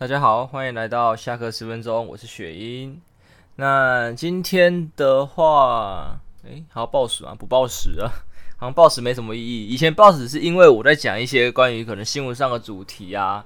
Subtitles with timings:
[0.00, 3.02] 大家好，欢迎来到下课十分钟，我是雪英。
[3.56, 7.34] 那今天的话，诶，还要报时吗？
[7.36, 8.06] 不报时啊，
[8.58, 9.66] 好像报时没什么意义。
[9.66, 13.44] 以前报时是因为我在讲一些关于可能新闻上的主题啊，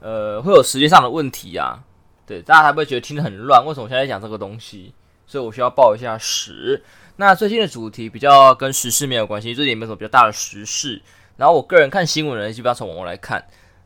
[0.00, 1.82] 呃，会有时间上的问题啊，
[2.26, 3.64] 对，大家还不会觉得听得很乱？
[3.64, 4.92] 为什么我现在讲这个东西？
[5.26, 6.84] 所以我需要报一下时。
[7.16, 11.00] 那最近的主题比较跟时事没有关系，最近也没什么比较大的时事。
[11.38, 13.42] 然后我个人看新闻呢，基本上从网络来看。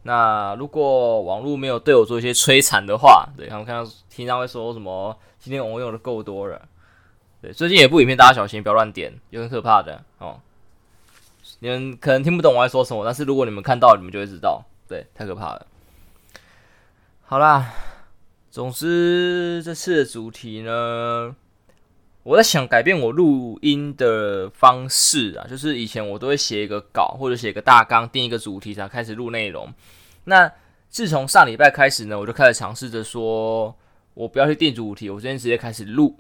[0.07, 6.61] 那如果网络没有对我做一些摧残的话，对，他们看到经常会说什么今天网络用的够多了，
[7.41, 10.39] 对，最近也不影片，大家小心不要乱点，有很可怕的哦。
[11.61, 15.67] 你们可能听不懂我在说什么，但是如果你们看到，你们就会知道，对，太可怕了。
[17.23, 17.73] 好啦，
[18.51, 21.35] 总之这次的主题呢。
[22.25, 29.73] 我在想改变我录音的方式啊，就是以前我都会写一个稿或者写个大纲，定一个主题才开始录内容。
[30.25, 30.51] 那
[30.89, 33.77] 自从上礼拜开始呢，我就开始尝试着说，
[34.15, 36.17] 我不要去定主题，我今天直接开始录。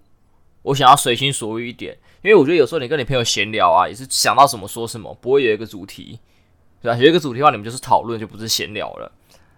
[0.61, 6.19] 我想要随心所欲一点，因为我觉得有时候你跟你朋友闲聊啊，也是想到什么说什么，不会有一个主题，
[6.83, 6.99] 对吧？
[6.99, 9.11] 有一个主题的话，你们就是讨论，就不是闲聊了。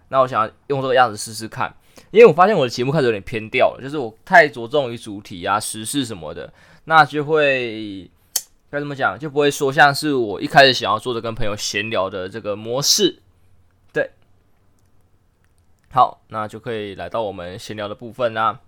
[0.07, 1.75] 那我想用这个样子试试看。
[2.11, 6.51] 因为我发现我的节目开始有点偏掉了，就是我太着重于主题啊、时事什么的，
[6.85, 8.09] 那就会
[8.69, 13.19] 该怎么讲，就不会说像是我一开始想要做的跟朋友闲聊的这个模式。
[13.91, 14.11] 对，
[15.91, 18.59] 好，那就可以来到我们闲聊的部分啦。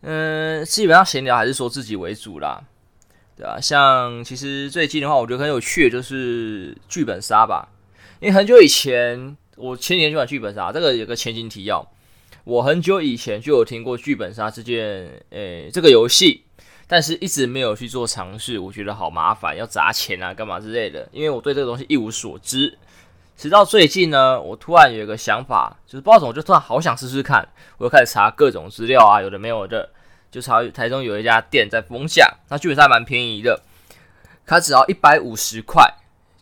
[0.00, 2.64] 嗯，基本上闲聊还是说自己为主啦，
[3.36, 3.60] 对吧？
[3.60, 7.68] 像其实最近的话，我觉得很有趣的就是剧本杀吧，
[8.18, 11.86] 因为很久以前我前几年就玩剧本杀，这个有个前情提要。
[12.44, 16.44] 我很久以前就有听过剧本杀这件，诶、这个游戏，
[16.86, 18.58] 但是一直没有去做尝试。
[18.58, 21.08] 我觉得好麻烦，要砸钱啊，干嘛之类的。
[21.12, 22.76] 因为我对这个东西一无所知。
[23.36, 27.46] 直到最近呢，我突然有一个想法，就是不知道怎么，就突然好想试试看。
[27.78, 29.88] 我就开始查各种资料啊，有的没有的，
[30.30, 33.62] 就查台中有一家店在逢甲，那剧本杀蛮便宜的，
[34.46, 35.88] 它只要一百五十块。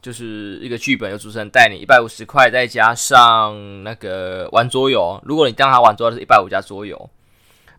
[0.03, 5.21] 就是一个剧本，有主持人带你一百五十块，再加上那个玩桌游。
[5.25, 7.11] 如果你当他玩桌游，是一百五加桌游。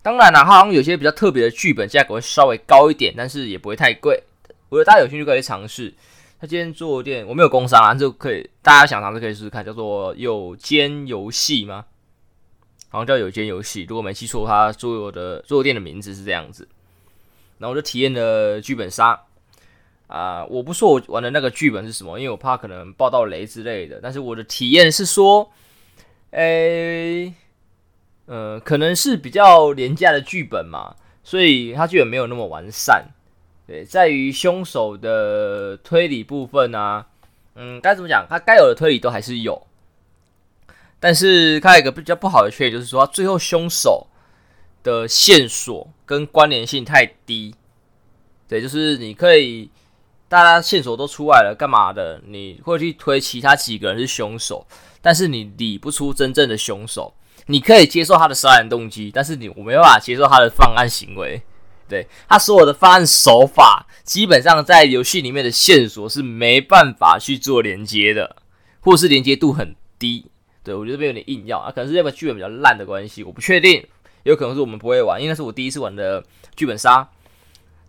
[0.03, 4.21] 当然了，他好像有些比较特别的剧本，价格会稍微高一点，但是也不会太贵。
[4.69, 5.93] 我觉得大家有兴趣可以尝试。
[6.39, 11.85] 他今天做店，我没有工商啊，就可以大家想尝试可以试试看，叫做有间游戏吗？
[12.89, 16.67] 好像叫有间游戏，如果没记错，他桌游的桌游店的名字是这样子。
[17.57, 19.19] 然后我就体验了剧本杀。
[20.11, 23.97] 啊、我不说我玩的那个剧本是什么，因为我怕可能爆到雷之类的。
[24.03, 25.49] 但是我的体验是说，
[26.31, 27.33] 诶、
[28.25, 33.07] 呃，可能是比较廉价的剧本嘛，所以它剧本没有那么完善。
[33.65, 37.07] 对，在于凶手的推理部分啊，
[37.55, 38.27] 嗯，该怎么讲？
[38.29, 39.65] 它该有的推理都还是有，
[40.99, 44.07] 但是它有一个比较不好的缺点，就是说它最后凶手
[44.83, 47.55] 的线索跟关联性太低。
[48.49, 49.69] 对，就是你可以。
[50.31, 52.21] 大家线索都出来了，干嘛的？
[52.25, 54.65] 你会去推其他几个人是凶手，
[55.01, 57.13] 但是你理不出真正的凶手。
[57.47, 61.41] 你可以接受他的杀人动机，但是你我没办法接受他的犯案行为。
[61.89, 68.37] 对，他所有的犯案手法，基本上在游戏里面的线索是没办法去做连接的，
[68.79, 70.25] 或是连接度很低。
[70.63, 73.85] 对，我觉得这边有点硬要啊，可能是这个剧本比较烂的关系，我不确定，
[74.23, 76.23] 有可能是我们不会玩，因为那是我第一次玩的
[76.55, 77.09] 剧本杀。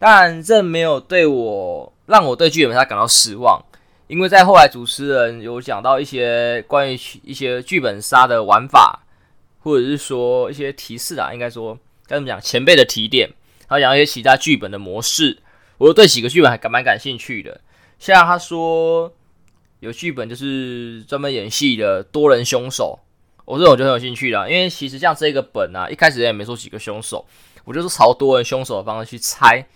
[0.00, 3.58] 但这没有对我让我对剧本杀感到失望，
[4.06, 9.06] 因为在后来主持人有讲到一些关于一些剧本杀的玩法，
[9.60, 13.32] 或者是说一些提示啊，应该说该怎么讲，前辈的提点，
[13.66, 15.38] 还有讲一些其他剧本的模式，
[15.78, 17.62] 我对几个剧本还感蛮感兴趣的。
[17.98, 19.10] 像他说
[19.80, 22.98] 有剧本就是专门演戏的多人凶手，
[23.46, 27.24] 我这种就很有兴趣了，因为其实像这个本啊，一开始也没说几个凶手，
[27.64, 29.66] 我就是朝多人凶手的方式去猜。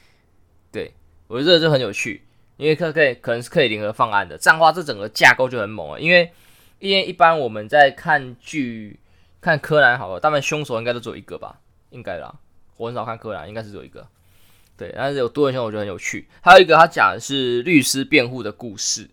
[0.70, 0.92] 对，
[1.28, 2.25] 我觉得这就很有趣，
[2.56, 6.00] 因为可可以可能是可以联合犯案的，这样的话这整个架构就很猛了。
[6.00, 6.32] 因为
[6.78, 8.98] 因为一般我们在看剧
[9.40, 11.60] 看柯南好了，大部分凶手应该都只有一个吧，
[11.90, 12.34] 应该啦。
[12.76, 14.06] 我很少看柯南，应该是只有一个。
[14.76, 16.28] 对，但是有多人凶手我觉得很有趣。
[16.40, 19.08] 还有一个他讲的是律师辩护的故事，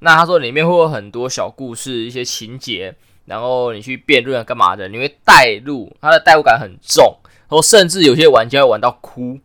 [0.00, 2.94] 那他说里面会有很多小故事、一些情节，
[3.26, 7.18] 然后你去辩论干嘛的，你会带入，他的代入感很重，
[7.48, 9.38] 然后甚至有些玩家会玩到哭。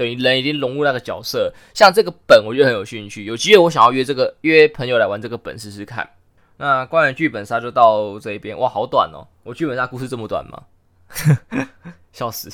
[0.00, 6.08] 等于人已经融入那个角色，像这个本我觉得很有兴趣，有机会我想要约这个约朋友来玩这个本试试看。
[6.56, 9.28] 那关于剧本杀就到这一边，哇，好短哦！
[9.42, 10.62] 我剧本杀故事这么短吗？
[12.12, 12.50] 笑死！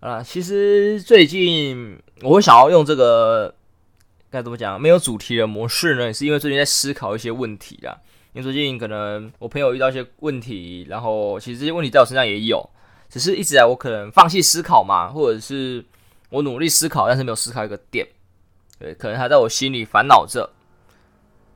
[0.00, 3.54] 啊，其实最近我会想要用这个
[4.30, 7.98] 该怎么讲没有主题的模式呢，也是因为最近在思考一些问题啦。
[8.32, 12.70] 因为最近可能我朋友遇到一些问题，然后其实这些问题在我身上也有，
[13.10, 15.84] 只是一直来我可能放弃思考嘛，或者是
[16.30, 18.06] 我努力思考，但是没有思考一个点，
[18.78, 20.50] 对，可能还在我心里烦恼着，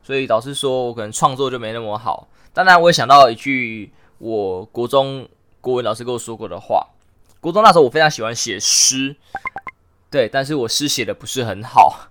[0.02, 2.28] 所以导致说我可能创作就没那么好。
[2.52, 5.28] 当然，我也想到一句我国中
[5.60, 6.88] 国文老师跟我说过的话。
[7.40, 9.16] 国中那时候我非常喜欢写诗，
[10.10, 12.08] 对，但是我诗写的不是很好。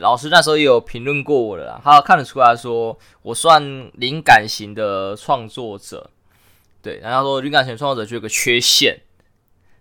[0.00, 3.62] 老师那时候也有评论过我了，他看得出来说我算
[3.94, 6.10] 灵感型的创作者，
[6.82, 8.98] 对，然后他说灵感型创作者就有个缺陷，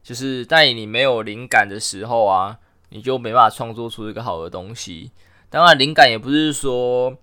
[0.03, 2.59] 就是在你没有灵感的时候啊，
[2.89, 5.09] 你就没办法创作出一个好的东西。
[5.49, 7.17] 当然，灵感也不是说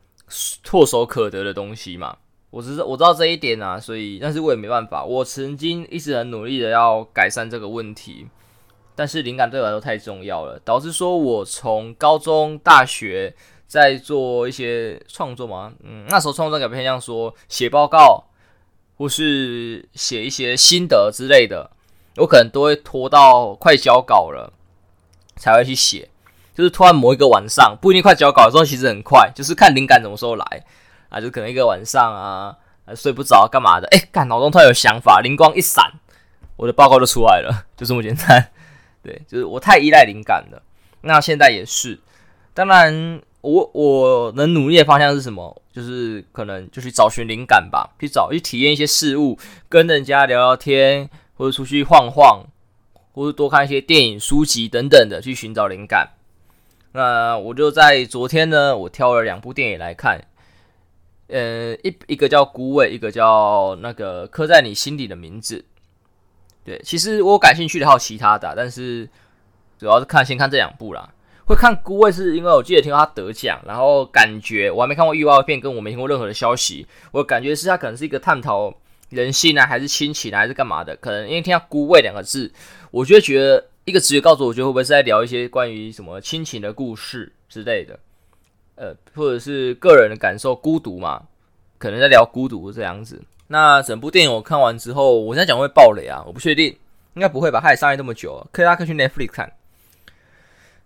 [0.65, 2.17] 唾手可得的东西嘛。
[2.51, 5.05] 我知我知道这一点啊，所以但是我也没办法。
[5.05, 8.27] 我曾经一直很努力的要改善这个问题，
[8.97, 13.33] 但是灵感对我来说太重要了，导致说我从高中、大学
[13.69, 18.25] 在做一些创作嘛，嗯，那时候创作改变像说写报告
[18.97, 21.71] 或是写一些心得之类的，
[22.21, 24.53] 我可能都会拖到快交稿了
[25.37, 26.09] 才会去写，
[26.55, 30.65] 就是突然某一个晚上，不一定快交稿的时候，其实很快，就是看灵感什么时候来。
[31.09, 32.57] 啊，就可能一个晚上啊，
[32.95, 33.89] 睡不着，干嘛的？
[33.89, 35.85] 哎、欸，干，脑中突然有想法，灵光一闪，
[36.55, 38.53] 我的报告就出来了，就这么简单。
[39.03, 40.63] 对，就是我太依赖灵感了。
[41.01, 41.99] 那现在也是，
[42.55, 45.61] 当然，我我能努力的方向是什么？
[45.73, 49.37] 就是可能就去找寻灵感吧，去找去体验一些事物，
[49.69, 52.45] 跟人家聊聊天，或者出去晃晃，
[53.13, 56.11] 或者多看一些电影、书籍等等的，去寻找灵感。
[56.93, 60.21] 那我就在昨天呢，我挑了两部电影来看。
[61.29, 65.65] 呃，一一个叫《孤味》，一个叫那个刻在你心底的名字。
[66.63, 69.09] 对，其实我感兴趣的还有其他的，但是
[69.79, 71.11] 主要是看先看这两部啦。
[71.47, 78.75] 会看《孤味》是因为我记得听到他得奖，然后感觉我还没看过预告片，跟我没听过任何的消息，我感觉是他可能是一个探讨
[79.11, 80.97] 人性啊，还是亲情啊，还是干嘛的？
[80.97, 82.51] 可能因为听到“孤味”两个字，
[82.91, 87.99] 我就会觉得一个直觉告诉我，我觉得会不会是在聊一些关于什么亲情的故事之类的。
[88.77, 91.23] 呃，或者是个人的感受，孤独嘛，
[91.77, 93.21] 可能在聊孤独这样子。
[93.49, 96.69] 那整部电影我看完之后，我现在讲会爆雷啊，我不确定，
[97.15, 97.61] 应该不会吧？
[97.61, 99.53] 它也上映这么久了，可以大家可以去 Netflix 看。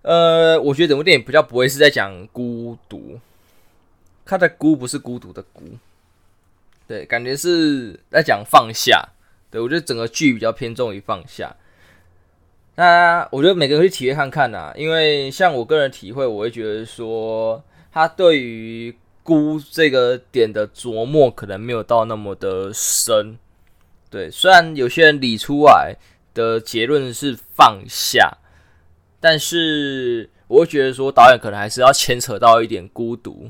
[0.02, 3.20] 呃，我觉得整部电影比较不会是在讲孤独，
[4.24, 5.62] 它的孤不是孤独的孤，
[6.86, 9.08] 对，感觉是在讲放下。
[9.50, 11.54] 对，我觉得整个剧比较偏重于放下。
[12.76, 17.62] 那我觉得每个人去体验看看呐、因为像我个人体会，我会觉得说。
[17.96, 18.92] 他对于
[19.22, 23.38] 孤这个点的琢磨可能没有到那么的深，
[24.10, 24.28] 对。
[24.28, 25.94] 虽然有些人理出来
[26.34, 28.38] 的结论是放下，
[29.20, 33.48] 但是我会觉得说导演可能还是要牵扯到一点孤独。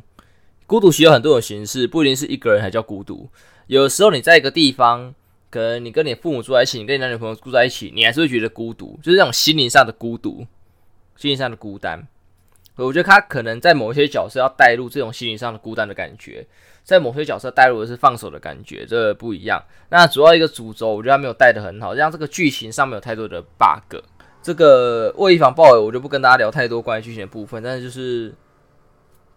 [0.75, 3.31] 孤独其实有很多种形式，不一定是一个人才叫孤独。
[3.69, 5.15] 有时候你在一个地方，
[5.49, 10.45] 可能你跟你父母住在一起，你跟你男女朋友住在一起，你还是会觉得孤独，就是这种心灵上的孤独，
[11.15, 12.05] 心灵上的孤单。
[12.75, 16.45] 我觉得他可能在某些角色要带入这种心灵上的孤单的感觉，
[16.83, 19.63] 在某些角色带入的是放手的感觉，这、不一样。
[19.91, 24.03] 那主要一个主轴，我觉得他没有带得很好，让这个剧情上面有太多的 bug。
[24.43, 27.63] 这个为以防暴雷，我就不跟大家聊太多关于剧情的部分。
[27.63, 28.35] 但是就是，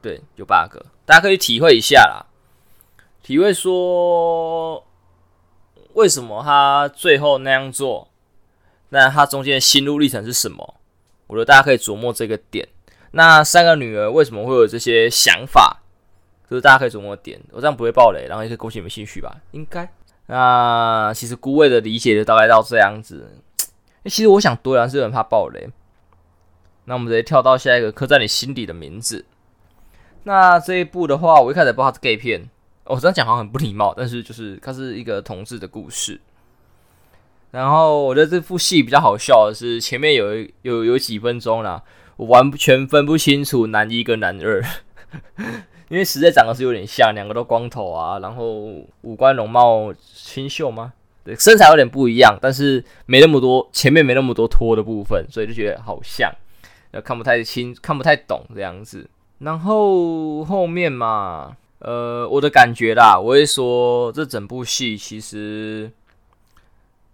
[0.07, 2.24] 对，有 bug，大家可以体会一下啦，
[3.21, 4.81] 体会说
[5.96, 8.08] 为什么他最后那样做，
[8.88, 10.75] 那他中间的心路历程是什么？
[11.27, 12.65] 我觉得大家可以琢磨这个点。
[13.12, 15.82] 那三个女儿为什么会有这些想法？
[16.50, 19.36] 就是大家可以琢磨点，我这样不会爆雷，然后也可以勾起你们兴趣吧？
[19.51, 19.91] 应该。
[20.27, 23.29] 那其实孤味的理解就大概到这样子。
[24.05, 25.70] 其实我想多聊是很怕爆雷。
[26.86, 29.25] 那我们直接跳到下一个刻在你心底的名字。
[30.27, 32.50] 那这一部的话，我一开始不知道是 gay 片，
[32.84, 36.19] 我这样讲好像很不礼貌，但是就是它是一个同志的故事。
[37.51, 41.81] 然后我觉得这部戏比较好笑的是前面有有有几分钟啦。
[42.17, 44.62] 我完全分不清楚男一跟男二，
[45.88, 48.46] 因为实在长得是有点像，两个都光头啊，然后
[49.03, 50.91] 五官容貌清秀吗？
[51.24, 56.29] 对，身材有点不一样，但是没那么多前面没那么多脱的部分，所以就觉得好像，
[57.01, 59.10] 看不太清，看不太懂这样子。
[59.39, 65.91] 然后后面嘛，呃，我的感觉啦，我会说这整部戏其实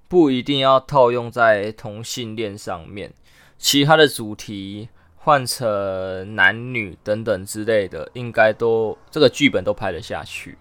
[0.08, 3.14] 不一定要套用在同性恋上面。
[3.58, 10.58] 其他的主题换成男女等等之类的，应该都这个剧本都拍得下去。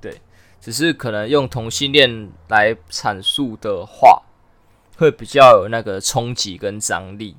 [0.00, 0.20] 对，
[0.60, 4.22] 只是可能用同性恋来阐述的话，
[4.96, 7.36] 会比较有那个冲击跟张力。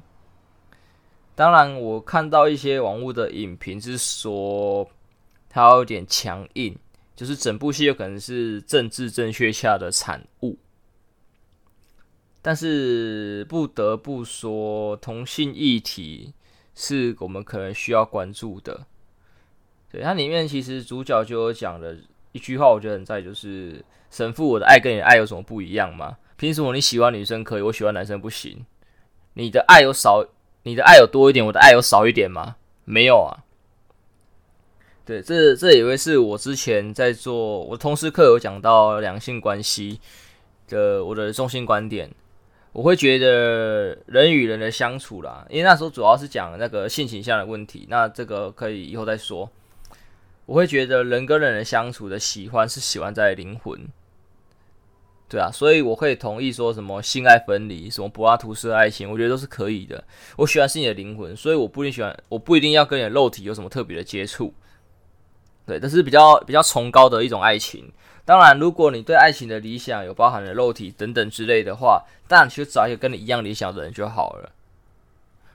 [1.37, 4.89] 当然，我看到一些网络的影评是说，
[5.47, 6.75] 它有点强硬，
[7.15, 10.57] 就是整部戏有可能是政治正确下的产物。
[12.41, 16.33] 但是不得不说，同性议题
[16.73, 18.87] 是我们可能需要关注的。
[19.91, 21.95] 对，它里面其实主角就有讲的
[22.31, 26.17] 一句话，我觉得很在，就是“神父，我的爱跟你的爱有什么不一样吗？
[26.35, 28.65] 凭什么你喜欢女生可以，我喜欢男生不行？
[29.35, 30.25] 你的爱有少，
[30.67, 32.57] 你的爱有多一点，我的爱有少一点吗？
[32.83, 33.41] 没有啊。”
[35.07, 40.01] 对，这这也会是我之前在做我通识课有讲到两性关系
[40.67, 42.11] 的我的中心观点。
[42.73, 49.49] 我会觉得人与人的相处啦，因为那时候主要是讲那个性倾向的问题，那这个可以以后再说。
[50.45, 53.79] 我会觉得人跟人的相处的喜欢是喜欢在灵魂，
[55.29, 60.01] 对啊，所以我可以同意说什么性爱分离，什么柏拉图式爱情，我觉得都是可以的。
[60.37, 64.53] 我喜欢是你的灵魂，所以我不一定喜欢，我不一定要跟你的肉体有什么特别的接触，
[65.65, 67.91] 对，这是比较比较崇高的一种爱情。
[68.23, 74.51] 当然，如果你对爱情的理想有包含了肉体等等之类的话，当然去找一个跟你一样理想的人就好了。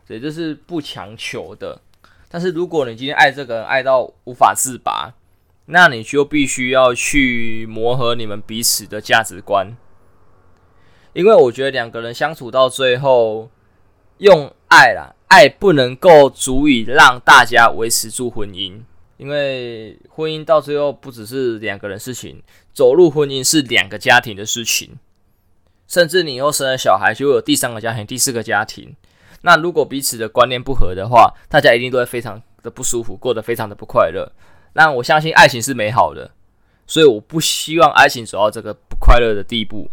[0.06, 1.80] 所以这是不强求的。
[2.28, 5.12] 但是如果你今天爱这个人爱到无法自拔，
[5.66, 9.76] 那你就必须要去磨合你们彼此的价值观。
[11.12, 13.50] 因为我觉得两个人相处到最后，
[14.18, 18.80] 用爱啦，爱不能够足以让大家维持住婚姻。
[19.18, 22.42] 因为婚姻到最后不只是两个人事情，
[22.72, 24.98] 走入婚姻是两个家庭的事情，
[25.86, 28.96] 甚至你以后生了小孩，就会有第三个家庭、第四个家庭。
[29.42, 34.32] 那如果彼此的观念不合的话，大家一定都会非常的不舒服，过得非常的不快乐。
[34.74, 36.30] 那我相信爱情是美好的，
[36.86, 39.90] 所以我不希望爱情走到这个不快乐的地步。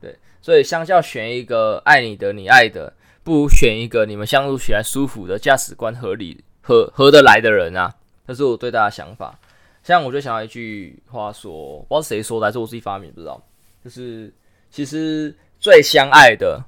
[0.00, 7.94] 对，所以相较选一个爱你的、你爱的，不如选一个你们相处起来舒服的、价值观合理、合合得来的人啊。
[8.26, 9.38] 这是我对大家的想法，
[9.82, 13.40] 像我就想到一句话说，不知道谁说的，还是我自己发明，不知道。
[13.84, 14.32] 就是
[14.70, 16.64] 其实最相爱的，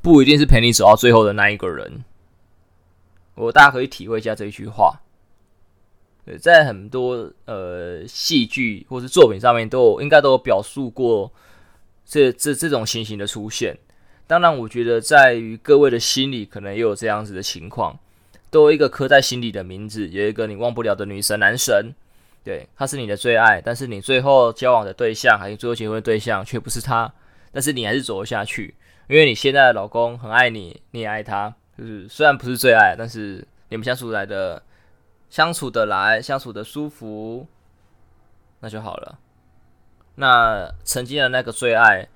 [0.00, 2.04] 不一定是陪你走到最后的那一个人。
[3.34, 5.00] 我大家可以体会一下这一句话。
[6.24, 11.30] 对，在很多呃戏剧或是作品上面都有，应该都有表述过
[12.06, 13.76] 这这这种情形的出现。
[14.26, 17.98] 当然，我觉得在于各位的心里，可能也有这样子的情况。
[18.50, 21.92] 都有一个刻在心里的名字，有一个你忘不了的女神男神，
[22.44, 27.12] 对，他是你的最爱，但是你最后交往的对象，还有最后结婚的对象，却不是他，
[27.50, 28.72] 但是你还是走下去，
[29.08, 34.62] 因为你现在的老公很爱你，你也爱他，就是虽然不是最爱，但是你们相处来的，
[35.34, 37.44] 相处得来，相处得舒服，
[38.60, 39.18] 那就好了。
[40.14, 42.06] 那曾经的那个最爱，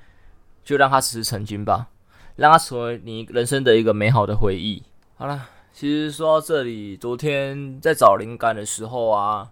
[0.62, 1.88] 就让他只是曾经吧，
[2.36, 4.84] 让他成为你人生的一个美好的回忆。
[5.16, 5.48] 好了。
[5.72, 9.50] 其实说到这里，昨天在找灵感的时候啊，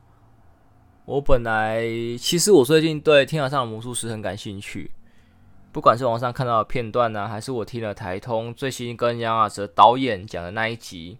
[1.04, 1.82] 我本来
[2.20, 4.92] 其实我最近对《天桥上的魔术师》很感兴趣，
[5.72, 11.18] 不管是网上看到的片段呢、还是我听了台通最新跟杨雅哲导演讲的那一集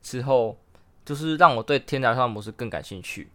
[0.00, 0.56] 之后，
[1.04, 3.30] 就是让我对《天桥上的魔术师》更感兴趣。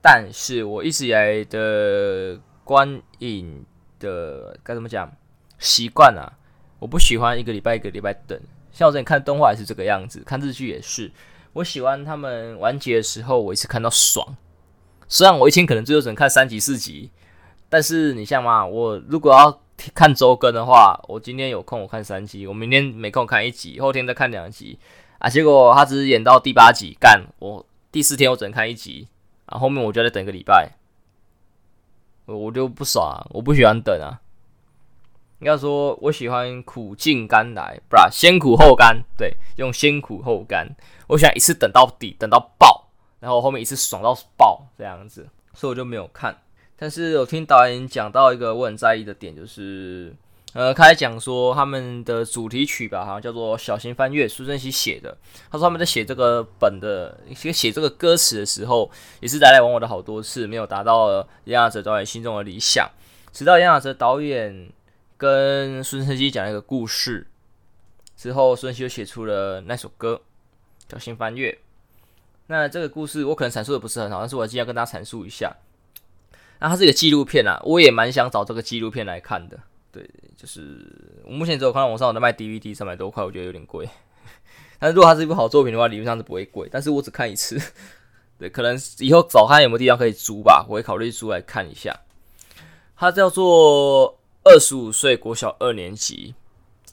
[0.00, 3.64] 但是我一直以来的观影
[4.00, 5.10] 的该怎么讲
[5.58, 6.26] 习惯啊，
[6.78, 8.40] 我不喜欢一个礼拜一个礼拜等。
[8.72, 11.12] 像我之前看动画也是这个样子，看日剧也是。
[11.52, 14.36] 我喜欢他们完结的时候，我一次看到爽。
[15.06, 17.10] 虽然我一天可能最多只能看三集四集，
[17.68, 19.62] 但是你像嘛，我如果要
[19.94, 24.78] 看周更的话，我今天有空我看三集，我明天没空看一集，后天再看两集
[25.22, 25.30] 啊。
[25.30, 29.06] 结果他只是演到第八集，干我第四天我只能看一集，
[29.46, 30.72] 啊，后面我就得等一个礼拜，
[32.26, 34.18] 我我就不爽，我不喜欢等啊。
[35.38, 39.02] 应该说，我喜欢苦尽甘来，不是先苦后甘。
[39.16, 40.68] 对，用先苦后甘。
[41.08, 42.88] 我喜欢一次等到底，等到爆，
[43.18, 46.40] 然后后面一次爽到爆这样子，所以我就没有看。
[46.76, 50.14] 但是我听导演讲到一个我很在意的点，就是
[50.54, 55.16] 呃，开始讲说他们的主题曲吧，好像叫做《小心翻阅》，苏正熙写的。
[55.50, 58.90] 他说他们在写这个本的，写写这个歌词的时候，
[59.20, 62.90] 也是来来往往的好多次，没有达到杨雅哲导演心中的理想。
[63.32, 64.70] 直到杨雅哲导演。
[65.18, 67.28] 跟孙盛希讲了一个故事
[68.16, 70.20] 之后，孙盛希就写出了那首歌
[70.92, 71.52] 《小心翻阅》。
[72.48, 75.56] 那这个故事我可能阐述的不是很好，但是我今天要跟大家阐述一下。
[76.58, 79.60] 那它是一个纪录片啊，我也蛮想找这个纪录片来看的。
[79.92, 80.84] 对，就是
[81.24, 83.88] 我目前只有看到网上有在卖 DVD，三百多块，我觉得有点贵。
[84.80, 86.68] 但是如果它是一部好作品的话，理论上是不会贵。
[86.72, 87.60] 但是我只看一次，
[88.40, 92.00] 对，可能以后找看有没有地方可以租吧，我会考虑租来看一下。
[92.96, 94.18] 它叫做。
[94.44, 96.34] 二十五岁，国小二年级，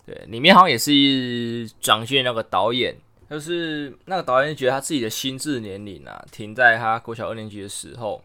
[0.06, 2.96] 对，里面好像也是蒋勋那个导演
[3.28, 8.24] 就是那个导演觉得他自己的心智年龄啊，停在他国小二年级的时候，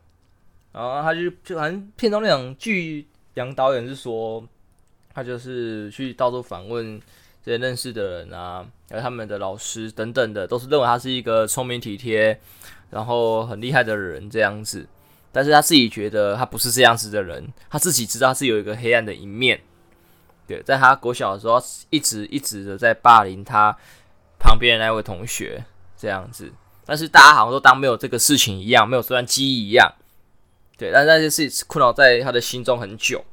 [0.72, 4.46] 然后他就就反正片中那两句，杨导演是说，
[5.14, 7.00] 他就是去到处访问
[7.44, 12.40] 这些认识的人啊，还有他们的老师等等的，都是认为他是一个聪明体贴，
[12.90, 14.86] 然后很厉害的人这样子。
[15.30, 19.60] 但是他自己觉得他不是这样子的人，他自己知道他是有一个黑暗的一面。
[20.46, 23.76] 对，在他国小的时候，一直一直的在霸凌他
[24.38, 25.64] 旁边的那位同学
[25.96, 26.52] 这样子。
[26.84, 29.92] 但是大家好像都当没有这个事情一样，没有这段记忆一样。
[30.76, 33.24] 对，但是那件事情困扰在他的心中很久。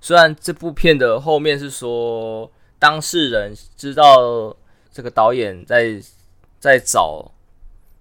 [0.00, 4.56] 虽然这部片的后面是说当事人知道
[4.92, 6.00] 这个导演在
[6.58, 7.32] 在找。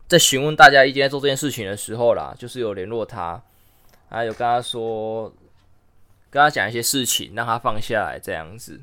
[0.08, 3.40] 在询问大家意见，在做这件事情的时候啦，就是有联络他，
[4.10, 5.32] 还有跟他说，
[6.32, 8.82] 跟他讲一些事情，让他放下来这样子，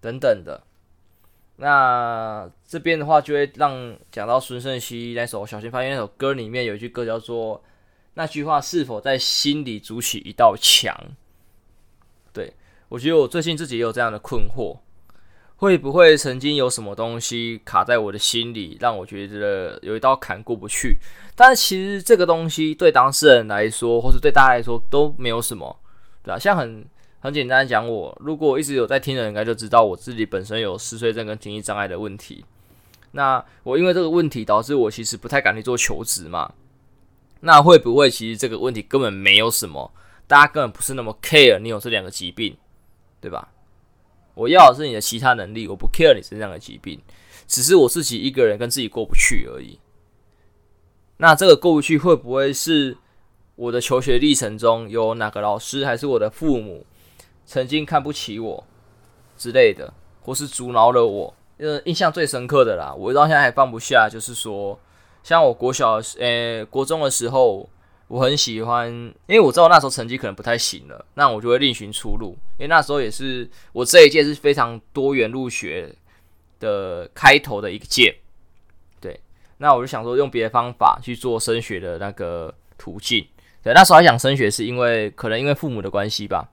[0.00, 0.64] 等等的。
[1.58, 7.62] 那这边的话，就会让讲到孙胜希那首《小心发现》那首歌里面有一句歌叫做
[8.14, 10.92] “那句话是否在心里筑起一道墙？”
[12.34, 12.52] 对，
[12.90, 14.76] 我觉得我最近自己也有这样的困惑。
[15.56, 20.98] 会不会曾经有什么东西卡在我的心里，让我觉得有一道坎过不去？
[21.36, 25.74] 但是其实这个东西对当事人来说，或是对大家来说都没有什么，
[26.24, 26.38] 对吧？
[26.38, 26.84] 像很
[27.20, 32.44] 很简单讲，我如果一直有在听的人，应该就知道我自己本身有嗜睡症跟听力障碍的问题。
[33.12, 36.52] 那我因为这个问题导致我其实不太敢去做求职嘛。
[37.40, 39.90] 那会不会其实这个问题根本没有什么，
[40.26, 42.56] 大家根本不是那么 care 你有这两个疾病，
[43.20, 43.52] 对吧？
[44.34, 47.00] 我要的是你的其他能力，我不 care 你身上的疾病，
[47.46, 49.78] 只是我自己一个人跟自己过不去而已。
[51.18, 52.96] 那这个过不去会不会是
[53.54, 56.84] 我的求学历程中有哪个老师还是我的父母
[57.46, 58.66] 曾经看不起我
[59.36, 61.34] 之类的，或是阻挠了我？
[61.58, 64.80] 呃，印象最深刻的啦，我到现在还放不下，就是说，
[65.22, 67.68] 像我国小呃、国中的时候。
[68.14, 68.88] 我很喜欢，
[69.26, 72.38] 因为我知道那时候成绩可能不太行了，那我就会另寻出路。
[72.58, 75.92] 因为那时候也是我这一届是非常多元入学
[76.60, 78.14] 的开头的一个届，
[79.00, 79.18] 对，
[79.58, 83.26] 那我就想说用别的方法去做升学的那个途径。
[83.64, 86.48] 对，那时候还想升学是因为可能因为父母的关系吧，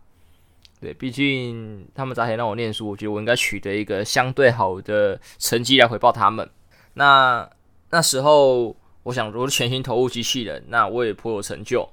[0.80, 6.50] 对，毕竟他们砸钱让我念书，我觉得我应该取得一个相对好的成绩来回报他们。
[6.96, 7.48] 那
[7.92, 8.76] 那时候。
[9.04, 11.88] 我想，如果全心投入机器人，那我也颇有成就。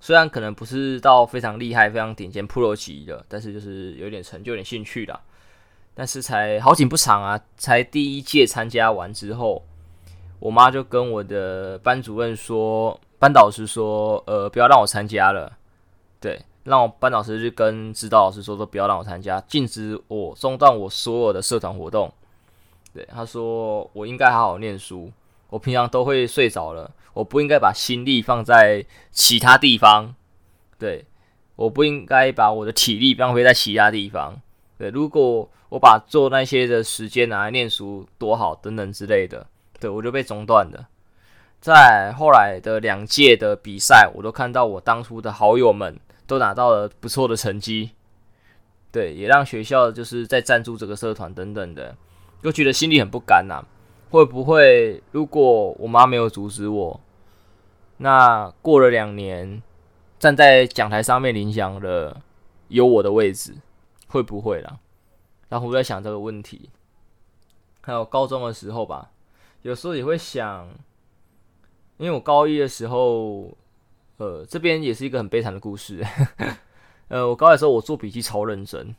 [0.00, 5.18] 虽然可能不是到非常厉害、非常顶尖、pro 级的，但是就是有点成就、有点兴趣的。
[5.94, 9.64] 但是才好景不长啊，才第一届参加完之后，
[10.38, 15.56] 我妈就跟我的班主任说、班导师说：“呃，不要让我参加了。”
[16.20, 22.12] 对，让我班导师就跟指导老师说：“说不要让我参加，禁止我中断我所有的社团活动。”
[22.92, 25.10] 对，他说我应该好好念书。
[25.56, 30.14] 我平常都会睡着了，我不应该把心力放在其他地方，
[30.78, 31.06] 对，
[31.56, 34.38] 我不应该把我的体力浪费在其他地方，
[34.76, 39.46] 对，如果我把做那些的时间拿来念书多好，等等之类的，
[39.80, 40.88] 对，我就被中断了。
[41.58, 47.92] 在后来的两届的比赛，我都看到我当初的好友们都拿到了不错的成绩，
[48.92, 51.96] 对，也让学校就是在赞助这个社团等等的，
[52.42, 53.64] 就觉得心里很不甘呐、
[54.10, 57.00] 会不会，如果我妈没有阻止我，
[57.98, 59.62] 那过了两年，
[60.18, 62.20] 站在讲台上面领奖的
[62.68, 63.54] 有我的位置，
[64.08, 64.78] 会不会啦？
[65.48, 66.70] 然后我在想这个问题。
[67.82, 69.10] 还有高中的时候吧，
[69.62, 70.68] 有时候也会想，
[71.98, 73.56] 因为我高一的时候，
[74.16, 76.04] 呃，这边也是一个很悲惨的故事。
[77.08, 78.94] 呃，我高一的时候我做笔记超认真，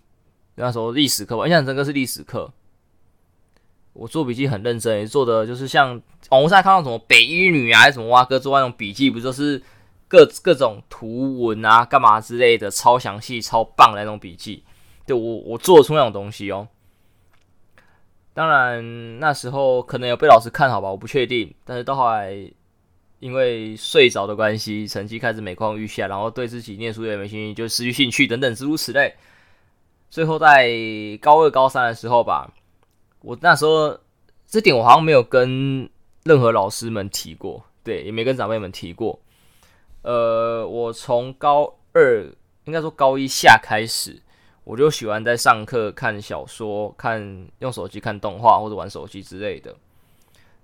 [0.56, 2.52] 那时候历史课吧，印象深刻是历史课。
[3.97, 9.62] 我做笔记很认真，也做的就是像网络上看到什么北一女啊，还是什么蛙哥做那种笔记，不就是
[10.07, 14.63] 各各种图文啊、干嘛之类的，超详细、超棒的那种笔记。
[15.05, 16.67] 对，我我做出那种东西哦。
[18.33, 21.53] 当然那时候可能有被老师看好吧，我不确定。
[21.65, 22.31] 但是到后来
[23.19, 29.15] 因为睡着的关系，成绩开始每况愈下，然后对自己念书也没兴趣，就失去兴趣等等诸如此类。
[30.10, 30.69] 最后在
[31.19, 32.53] 高二、高三的时候吧。
[33.21, 33.97] 我那时候
[34.45, 35.89] 这点我好像没有跟
[36.23, 39.19] 任何老师们提过，对，也没跟长辈们提过。
[40.03, 42.23] 呃，我从高二，
[42.65, 44.21] 应该说高一下开始，
[44.63, 49.75] 我就喜欢在上课看小说、看用手机看动画或者玩手机之类的。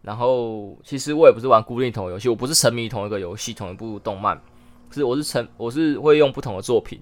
[0.02, 4.42] 然后，其实我也不是玩固定同游戏，我不是沉迷同一个游戏、同一部动漫，
[4.92, 7.02] 是我是沉，我是会用不同的作品。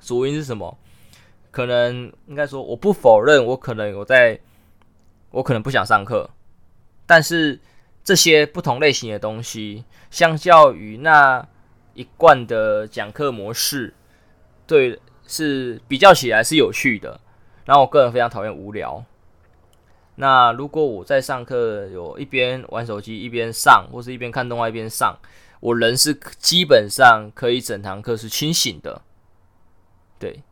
[0.00, 0.78] 主因是什么？
[1.50, 4.40] 可能应该说，我不否认，我可能有在。
[5.32, 6.30] 我可能不想上课，
[7.04, 7.58] 但是
[8.04, 11.46] 这些不同类型的东西，相较于那
[11.94, 13.92] 一贯的讲课模式，
[14.66, 17.20] 对，是比较起来是有趣的。
[17.64, 19.04] 然后我个人非常讨厌无聊。
[20.16, 25.18] 那如果我在上课，有一边玩手机一边上，或是一边看动画一边上，
[25.60, 29.00] 我人是基本上可以整堂课是清醒的。
[30.18, 30.42] 对，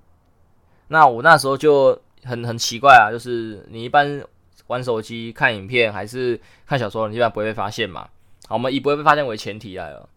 [0.88, 4.22] 那我那时候就很很奇怪啊，就是你一般
[4.70, 8.08] 玩手机、看影片还是看小说，你一般不会被发现嘛。
[8.46, 10.08] 好，我们以不会被发现为前提来了。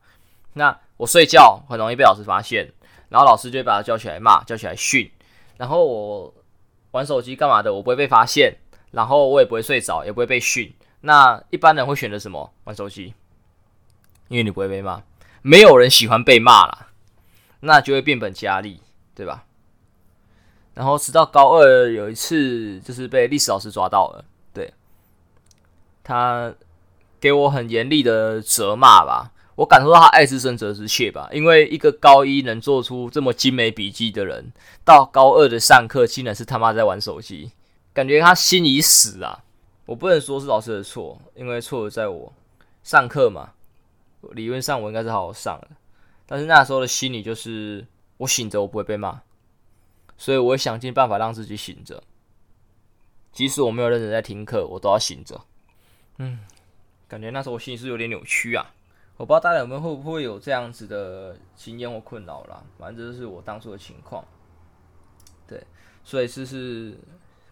[0.53, 2.71] 那我睡觉很容易被老师发现，
[3.09, 5.09] 然后老师就会把他叫起来骂，叫起来训。
[5.57, 6.33] 然后我
[6.91, 8.55] 玩手机干嘛的，我不会被发现。
[8.91, 10.71] 然后我也不会睡着，也不会被训。
[11.01, 12.53] 那一般人会选择什么？
[12.65, 13.15] 玩手机，
[14.27, 15.01] 因为你不会被骂。
[15.41, 16.89] 没有人喜欢被骂啦，
[17.61, 18.79] 那就会变本加厉，
[19.15, 19.45] 对吧？
[20.75, 24.25] 然后直到高二有一次，就是被历史老师抓到了，
[26.03, 26.53] 他
[27.19, 29.31] 给我很严厉的责骂吧。
[29.55, 34.51] 我感受到他爱之深责之切吧，因为一个高一能做出这么精美笔记的人，
[34.83, 37.51] 到高二的上课竟然是他妈在玩手机。
[37.93, 39.43] 感觉他心已死啊！
[39.85, 42.33] 我不能说是老师的错，因为错在我
[42.83, 43.51] 上课嘛。
[44.31, 45.67] 理论上我应该是好好上的，
[46.25, 47.85] 但是那时候的心理就是
[48.17, 49.21] 我醒着我不会被骂，
[50.17, 52.01] 所以我会想尽办法让自己醒着，
[53.31, 55.41] 即使我没有认真在听课，我都要醒着。
[56.17, 56.39] 嗯，
[57.07, 58.73] 感觉那时候我心里是有点扭曲啊！
[59.17, 64.25] 我不知道大家有没有会不会有这样子的经验或困扰啦，反正这是我当初的情况。
[65.47, 65.63] 对，
[66.03, 66.97] 所以是是。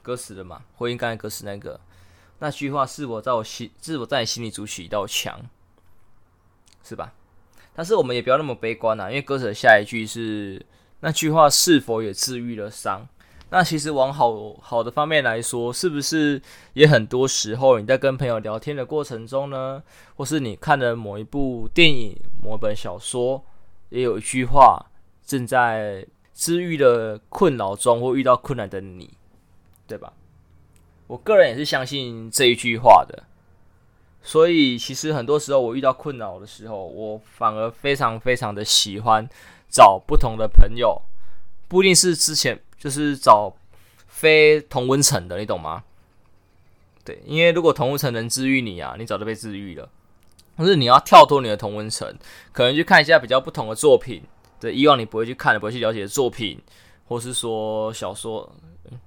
[0.03, 1.79] 歌词的嘛，回应刚才歌词那个
[2.39, 5.39] 那句话，是我在我心，是我在你心里筑起一道墙，
[6.83, 7.13] 是吧？
[7.75, 10.65] 但是我们也不要那么悲观啊，因为歌词的下一句是
[11.01, 13.07] 那句话是否也治愈了伤？
[13.51, 16.41] 那其实往好好的方面来说，是不是
[16.73, 19.83] 也很多时候你在跟朋友聊天的过程中呢，
[20.15, 23.43] 或是你看的某一部电影、某本小说，
[23.89, 24.83] 也有一句话
[25.25, 29.09] 正在治愈的困扰中，或遇到困难的你。
[29.87, 30.13] 对吧？
[31.07, 33.23] 我个人也是相信这一句话的，
[34.21, 39.27] 所以其实很多时候我遇到困扰的时候，我反而非常非常的喜欢
[39.69, 41.01] 找不同的朋友，
[41.71, 43.55] 不一定是之前就是找
[44.07, 45.81] 非同温层的，你懂吗？
[47.05, 49.87] 对，因为如果同温层能治愈你啊，你早就被治愈了。
[50.57, 52.13] 但是你要跳脱你的同温层，
[52.51, 54.21] 可能去看一下比较不同的作品，
[54.59, 56.61] 对，以往你不会去看的、不会去了解的作品，
[57.07, 58.53] 或是说小说。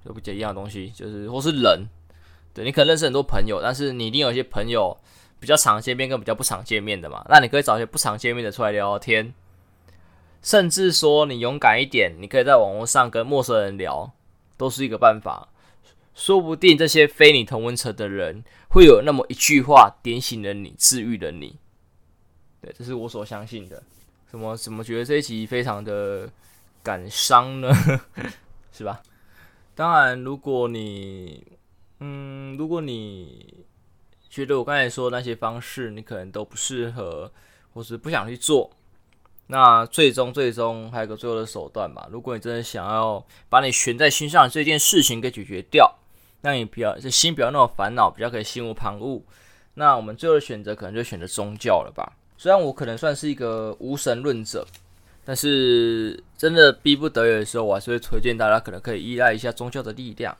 [0.03, 1.85] 都不解一样的东西，就是或是人，
[2.55, 4.97] 对，你可能认识很多朋友，但是你一定有一些朋友
[5.39, 7.23] 比较常见面跟比较不常见面的嘛。
[7.29, 9.31] 那你可以找一些不常见面的出来聊聊天，
[10.45, 14.13] 甚至说你勇敢一点，你可以在网络上跟陌生人聊，
[14.57, 15.49] 都是一个办法。
[16.13, 21.57] 说不定这些非你同温层的人，会有那么一句话点醒了你，治愈了你。
[22.61, 23.81] 对，这是我所相信的。
[24.29, 26.29] 怎么怎么觉得这一集非常的
[26.83, 27.73] 感伤呢？
[28.71, 29.01] 是吧？
[29.73, 31.43] 当然，如果你，
[32.01, 33.65] 嗯，如果你
[34.29, 37.31] 觉得我刚才说的那些方式你可能都不适合，
[37.73, 38.69] 或是不想去做，
[39.47, 42.07] 那最终最终还有个最后的手段吧。
[42.11, 45.95] 如果你真的想要把你悬在心上这件事情给解决掉，
[46.41, 49.21] 那你不要这心不要那么烦恼，比较可以心无旁骛。
[49.75, 52.13] 那我们最后的选择可能就选择宗教了吧。
[52.37, 54.65] 虽然我可能算是一个无神论者。
[55.27, 60.37] 但是真的逼不得已的时候，我还是会推荐大家可能可以依赖一下宗教的力量。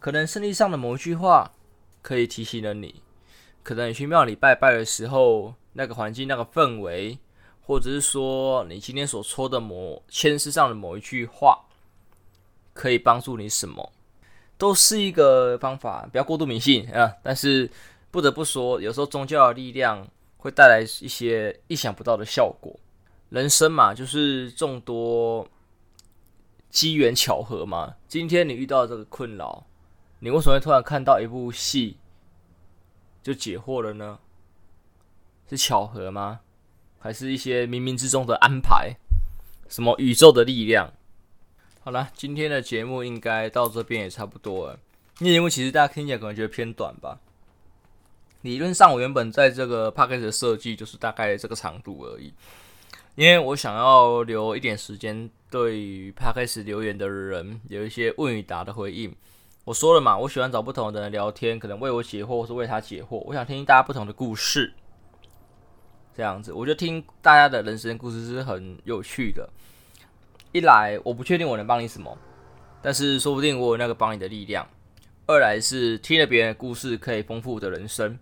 [0.00, 1.52] 可能圣经上的某一句话
[2.02, 3.00] 可以提醒了你，
[3.62, 7.16] 可能你去庙里拜拜的时候，那个环境、那个氛围，
[7.66, 11.64] 或者是说你今天所抽的某签诗上的某一句话，
[12.72, 13.92] 可以帮助你什么，
[14.56, 16.08] 都是一个方法。
[16.12, 17.12] 不要过度迷信啊！
[17.24, 17.68] 但是
[18.12, 22.78] 不得不说，有时候宗教的力量会带来一些意想不到的效果。
[23.30, 25.48] 人生嘛，就是众多
[26.70, 27.96] 机缘巧合嘛。
[28.06, 29.66] 今天你遇到这个困扰，
[30.20, 31.96] 你为什么会突然看到一部戏
[33.24, 34.20] 就解惑了呢？
[35.50, 36.42] 是巧合吗？
[37.06, 38.96] 还是一些冥冥之中的安排？
[39.68, 40.92] 什么宇宙的力量？
[41.84, 44.76] 好了，今天的节目应该到这边也差不多了。
[45.20, 47.20] 因为其实大家听起来可能觉得偏短吧。
[48.40, 52.34] 理论上，我原本在这个 podcast 的设计就是大概这个长度而已。
[53.14, 59.14] 因为我想要留一点时间，对于 Podcast 留言的人有一些问与答的回应。
[59.64, 63.18] 我说了嘛，我喜欢找不同的人聊天，可能为我解惑，或是为他解惑。
[63.26, 64.74] 我想听听大家不同的故事，
[66.16, 69.46] 这样子，我觉得听大家的人生故事是很有趣的。
[70.52, 72.16] 一来，我不确定我能帮你什么，
[72.80, 74.66] 但是说不定我有那个帮你的力量。
[75.26, 78.18] 二来是听了别人的故事可以丰富我的人生。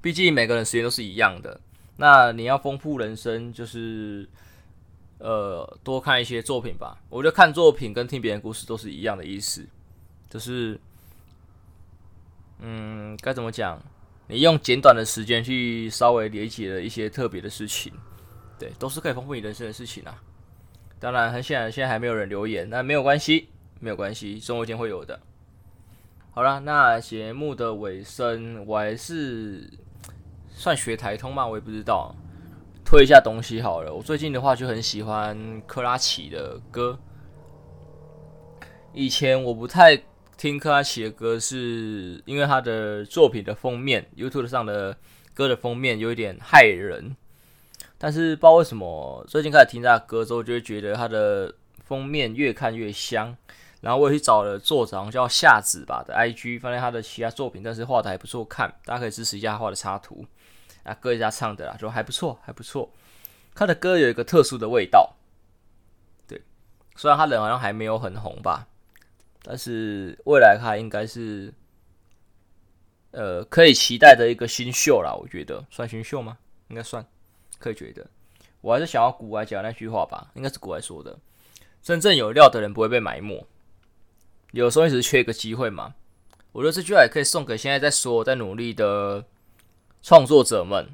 [0.00, 1.60] 毕竟每个人时间都是一样的，
[1.98, 4.26] 那你要丰富人生，就是
[5.18, 6.96] 呃多看一些作品吧。
[7.10, 9.66] 我觉得看作品跟听别人故事都是一样的意思，
[10.30, 10.80] 就是
[12.60, 13.78] 嗯该怎么讲？
[14.30, 17.92] 你用简短的时间去稍微理解了一些特别的事情，
[18.58, 20.22] 对，都是可以丰富你人生的事情啊。
[20.98, 23.48] 当然，很显然现在还没有人留言，那没有关系，
[23.80, 25.18] 没有关系，总有一天会有的。
[26.30, 29.68] 好了，那节目的尾声，我还是。
[30.52, 31.46] 算学台通吗？
[31.46, 32.14] 我也不知道，
[32.84, 33.94] 推一下东西好了。
[33.94, 36.98] 我最近的话就很喜欢珂拉琪的歌。
[38.92, 39.96] 以前我不太
[40.40, 44.96] 听珂拉琪的歌，是因为他的作品的封面，YouTube 上的
[45.34, 47.14] 歌的封面有一点害人。
[47.98, 53.36] 但是不知道为什么，最近开始听他的歌之后，就会觉得他的封面越看越香。
[53.82, 60.24] 然后我也去找了作者，好像叫夏子吧的 IG，发现他的其他作品，但是画的还不错看，大家可以支持一下他画的插图。
[60.84, 62.90] 啊，歌一下唱的啦，就还不错，还不错。
[63.54, 65.16] 他的歌有一个特殊的味道，
[66.26, 66.40] 对。
[66.96, 68.66] 虽然他人好像还没有很红吧，
[69.42, 71.52] 但是未来他应该是，
[73.10, 75.14] 呃，可以期待的一个新秀啦。
[75.14, 76.38] 我觉得算新秀吗？
[76.68, 77.04] 应该算，
[77.58, 78.06] 可以觉得。
[78.60, 81.18] 我还是想要古来讲那句话吧，应该是古来说的：
[81.82, 83.46] 真正有料的人不会被埋没。
[84.52, 85.94] 有时候一直缺一个机会嘛。
[86.52, 89.24] 我觉得这句话也可以送给现在在说在努力的。
[90.02, 90.88] 创作者们，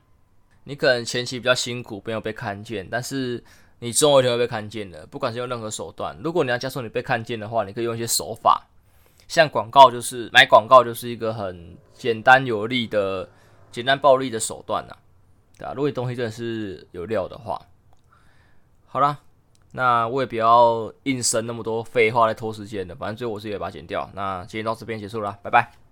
[0.64, 3.44] 你可能前期比较辛苦，没有被看见，但是
[3.78, 5.06] 你终有一天会被看见的。
[5.06, 8.66] 不管是用任何手段，如果你要加速你被看见的话，你可以用一些手法，
[9.28, 13.28] 像广告，就是买广告，就是一个很简单有力的、
[13.70, 14.96] 简单暴力的手段呐，
[15.58, 17.60] 对啊，如果你东西真的是有料的话，
[18.86, 19.18] 好啦，
[19.72, 24.08] 那我也不要硬生那么多废话来拖时间的，反正最后我自己也把它剪掉。
[24.14, 25.85] 那今天到这边结束了，拜拜。